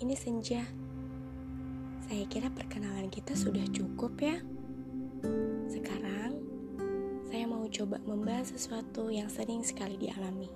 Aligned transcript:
ini 0.00 0.16
senja. 0.16 0.64
Saya 2.08 2.24
kira 2.32 2.48
perkenalan 2.48 3.12
kita 3.12 3.36
sudah 3.36 3.62
cukup 3.68 4.16
ya. 4.16 4.40
Sekarang, 5.68 6.40
saya 7.28 7.44
mau 7.44 7.68
coba 7.68 8.00
membahas 8.08 8.56
sesuatu 8.56 9.12
yang 9.12 9.28
sering 9.28 9.60
sekali 9.60 10.00
dialami. 10.00 10.48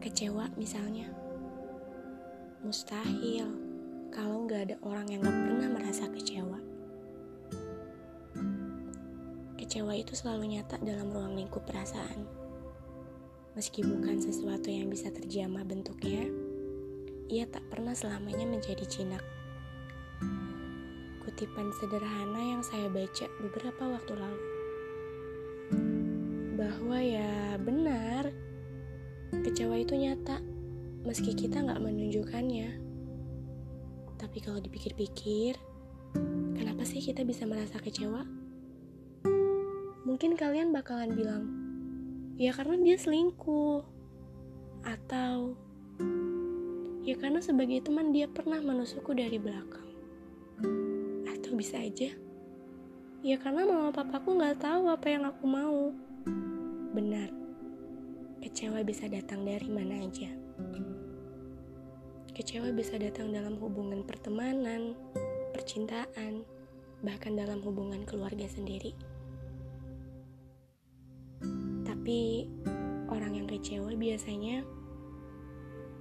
Kecewa 0.00 0.48
misalnya. 0.56 1.12
Mustahil 2.64 3.46
kalau 4.08 4.48
nggak 4.48 4.72
ada 4.72 4.76
orang 4.82 5.06
yang 5.12 5.20
nggak 5.20 5.38
pernah 5.44 5.68
merasa 5.68 6.08
kecewa. 6.08 6.58
Kecewa 9.60 9.92
itu 9.92 10.16
selalu 10.16 10.56
nyata 10.56 10.80
dalam 10.80 11.12
ruang 11.12 11.36
lingkup 11.36 11.60
perasaan. 11.68 12.24
Meski 13.52 13.84
bukan 13.84 14.16
sesuatu 14.16 14.72
yang 14.72 14.88
bisa 14.88 15.12
terjamah 15.12 15.66
bentuknya, 15.66 16.47
ia 17.28 17.44
tak 17.44 17.60
pernah 17.68 17.92
selamanya 17.92 18.48
menjadi 18.48 18.88
jinak. 18.88 19.20
Kutipan 21.20 21.68
sederhana 21.76 22.40
yang 22.40 22.64
saya 22.64 22.88
baca 22.88 23.28
beberapa 23.44 23.84
waktu 23.84 24.12
lalu. 24.16 24.44
Bahwa 26.56 26.98
ya 27.04 27.60
benar, 27.60 28.32
kecewa 29.44 29.76
itu 29.76 29.92
nyata, 29.92 30.40
meski 31.04 31.36
kita 31.36 31.60
nggak 31.60 31.84
menunjukkannya. 31.84 32.80
Tapi 34.16 34.38
kalau 34.40 34.58
dipikir-pikir, 34.64 35.60
kenapa 36.56 36.82
sih 36.88 37.04
kita 37.04 37.28
bisa 37.28 37.44
merasa 37.44 37.76
kecewa? 37.76 38.24
Mungkin 40.08 40.40
kalian 40.40 40.72
bakalan 40.72 41.12
bilang, 41.12 41.44
ya 42.40 42.56
karena 42.56 42.80
dia 42.80 42.96
selingkuh. 42.96 43.84
Atau 44.80 45.60
Ya 47.08 47.16
karena 47.16 47.40
sebagai 47.40 47.80
teman 47.80 48.12
dia 48.12 48.28
pernah 48.28 48.60
menusukku 48.60 49.16
dari 49.16 49.40
belakang. 49.40 49.88
Atau 51.24 51.56
bisa 51.56 51.80
aja. 51.80 52.12
Ya 53.24 53.36
karena 53.40 53.64
mama 53.64 53.88
papaku 53.96 54.36
nggak 54.36 54.60
tahu 54.60 54.92
apa 54.92 55.08
yang 55.08 55.24
aku 55.24 55.48
mau. 55.48 55.88
Benar. 56.92 57.32
Kecewa 58.44 58.84
bisa 58.84 59.08
datang 59.08 59.40
dari 59.48 59.72
mana 59.72 60.04
aja. 60.04 60.28
Kecewa 62.36 62.76
bisa 62.76 63.00
datang 63.00 63.32
dalam 63.32 63.56
hubungan 63.56 64.04
pertemanan, 64.04 64.92
percintaan, 65.56 66.44
bahkan 67.00 67.32
dalam 67.32 67.64
hubungan 67.64 68.04
keluarga 68.04 68.44
sendiri. 68.44 68.92
Tapi 71.88 72.44
orang 73.08 73.32
yang 73.32 73.48
kecewa 73.48 73.96
biasanya 73.96 74.60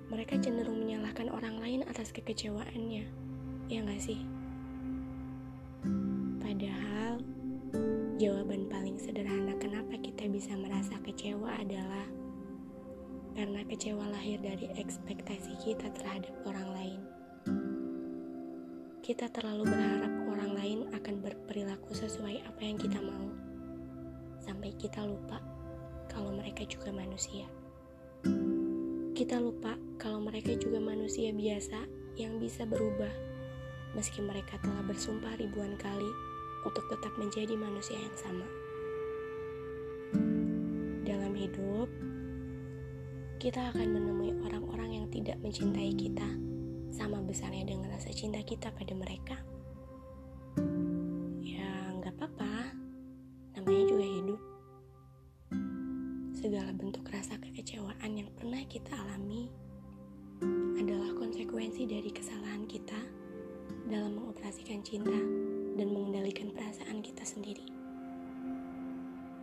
mereka 0.08 0.40
cenderung 0.40 0.80
menyalahkan 0.80 1.28
orang 1.28 1.60
lain 1.60 1.82
atas 1.84 2.16
kekecewaannya. 2.16 3.04
Ya 3.68 3.80
nggak 3.84 4.00
sih? 4.00 4.24
Padahal, 6.40 7.20
jawaban 8.16 8.72
paling 8.72 8.96
sederhana 8.96 9.52
kenapa 9.60 10.00
kita 10.00 10.32
bisa 10.32 10.56
merasa 10.56 10.96
kecewa 11.04 11.60
adalah 11.60 12.08
karena 13.36 13.62
kecewa 13.68 14.08
lahir 14.08 14.40
dari 14.40 14.72
ekspektasi 14.80 15.60
kita 15.60 15.92
terhadap 15.92 16.32
orang 16.48 16.70
lain. 16.72 17.02
Kita 19.04 19.28
terlalu 19.28 19.68
berharap 19.68 20.14
orang 20.32 20.52
lain 20.56 20.80
akan 20.96 21.16
berperilaku 21.20 21.92
sesuai 21.92 22.48
apa 22.48 22.62
yang 22.64 22.80
kita 22.80 22.98
mau, 23.04 23.28
sampai 24.40 24.72
kita 24.80 25.04
lupa 25.04 25.44
kalau 26.08 26.32
mereka 26.32 26.64
juga 26.64 26.96
manusia. 26.96 27.46
Kita 29.18 29.42
lupa 29.42 29.74
kalau 29.98 30.22
mereka 30.22 30.54
juga 30.62 30.78
manusia 30.78 31.34
biasa 31.34 31.90
yang 32.22 32.38
bisa 32.38 32.70
berubah, 32.70 33.10
meski 33.98 34.22
mereka 34.22 34.62
telah 34.62 34.86
bersumpah 34.86 35.34
ribuan 35.42 35.74
kali 35.82 36.06
untuk 36.62 36.86
tetap 36.86 37.10
menjadi 37.18 37.58
manusia 37.58 37.98
yang 37.98 38.14
sama. 38.14 38.46
Dalam 41.02 41.34
hidup, 41.34 41.90
kita 43.42 43.74
akan 43.74 43.90
menemui 43.90 44.38
orang-orang 44.46 45.02
yang 45.02 45.08
tidak 45.10 45.42
mencintai 45.42 45.98
kita 45.98 46.30
sama 46.94 47.18
besarnya 47.26 47.74
dengan 47.74 47.90
rasa 47.90 48.14
cinta 48.14 48.38
kita 48.46 48.70
pada 48.70 48.94
mereka. 48.94 49.42
Ya, 51.42 51.74
nggak 51.98 52.14
apa-apa. 52.22 52.70
Namanya 53.58 53.84
juga 53.90 54.06
hidup 54.06 54.42
segala 56.38 56.70
bentuk 56.70 57.02
rasa 57.10 57.34
kekecewaan 57.68 58.16
yang 58.16 58.32
pernah 58.32 58.64
kita 58.72 58.96
alami 58.96 59.52
adalah 60.80 61.12
konsekuensi 61.20 61.84
dari 61.84 62.08
kesalahan 62.16 62.64
kita 62.64 62.96
dalam 63.92 64.16
mengoperasikan 64.16 64.80
cinta 64.88 65.20
dan 65.76 65.88
mengendalikan 65.92 66.48
perasaan 66.56 67.04
kita 67.04 67.28
sendiri. 67.28 67.68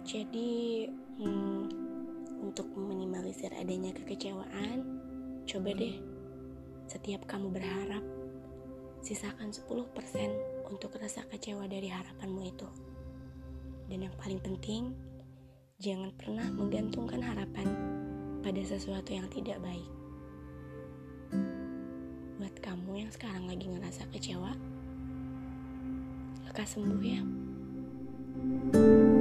Jadi, 0.09 0.89
hmm, 1.21 1.69
untuk 2.49 2.65
meminimalisir 2.73 3.53
adanya 3.61 3.93
kekecewaan, 3.93 4.89
coba 5.45 5.77
deh 5.77 6.01
setiap 6.89 7.29
kamu 7.29 7.53
berharap, 7.53 8.01
sisakan 9.05 9.53
10% 9.53 9.85
untuk 10.73 10.97
rasa 10.97 11.29
kecewa 11.29 11.69
dari 11.69 11.93
harapanmu 11.93 12.41
itu. 12.41 12.69
Dan 13.93 14.09
yang 14.09 14.17
paling 14.17 14.41
penting, 14.41 14.97
Jangan 15.75 16.15
pernah 16.15 16.47
menggantungkan 16.55 17.19
harapan 17.19 17.67
pada 18.45 18.61
sesuatu 18.61 19.09
yang 19.09 19.25
tidak 19.33 19.57
baik. 19.65 19.89
Buat 22.37 22.55
kamu 22.61 23.09
yang 23.09 23.11
sekarang 23.11 23.49
lagi 23.49 23.65
ngerasa 23.73 24.05
kecewa, 24.13 24.53
lekas 26.45 26.77
sembuh 26.77 27.01
ya. 27.01 27.25
thank 28.45 28.85
you 28.85 29.14